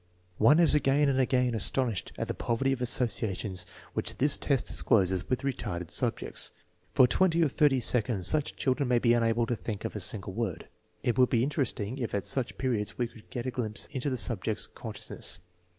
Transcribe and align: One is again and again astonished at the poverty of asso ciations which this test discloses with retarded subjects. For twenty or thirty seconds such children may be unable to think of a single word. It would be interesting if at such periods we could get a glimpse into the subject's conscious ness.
One 0.39 0.59
is 0.59 0.73
again 0.73 1.09
and 1.09 1.19
again 1.19 1.53
astonished 1.53 2.11
at 2.17 2.27
the 2.27 2.33
poverty 2.33 2.71
of 2.73 2.81
asso 2.81 3.05
ciations 3.05 3.65
which 3.93 4.17
this 4.17 4.35
test 4.35 4.65
discloses 4.65 5.29
with 5.29 5.43
retarded 5.43 5.91
subjects. 5.91 6.49
For 6.91 7.05
twenty 7.05 7.43
or 7.43 7.47
thirty 7.47 7.79
seconds 7.79 8.25
such 8.25 8.55
children 8.55 8.89
may 8.89 8.97
be 8.97 9.13
unable 9.13 9.45
to 9.45 9.55
think 9.55 9.85
of 9.85 9.95
a 9.95 9.99
single 9.99 10.33
word. 10.33 10.67
It 11.03 11.19
would 11.19 11.29
be 11.29 11.43
interesting 11.43 11.99
if 11.99 12.15
at 12.15 12.25
such 12.25 12.57
periods 12.57 12.97
we 12.97 13.07
could 13.09 13.29
get 13.29 13.45
a 13.45 13.51
glimpse 13.51 13.87
into 13.91 14.09
the 14.09 14.17
subject's 14.17 14.65
conscious 14.65 15.11
ness. 15.11 15.39